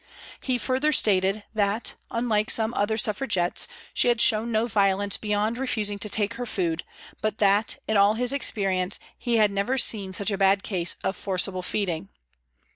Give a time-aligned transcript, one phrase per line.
[0.41, 5.99] He further stated that, unlike some other Suffragettes, she had shown no violence beyond refusing
[5.99, 6.83] to take her food,
[7.21, 11.15] but that, in all his experience, he had never seen such a bad case of
[11.15, 12.09] forcible feeding.